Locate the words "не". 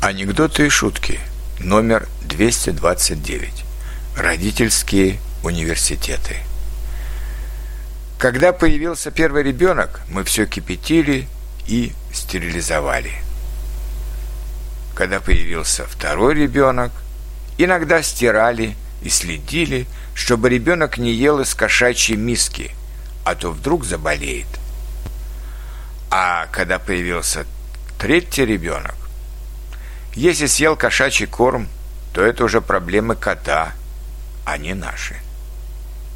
20.98-21.12, 34.58-34.74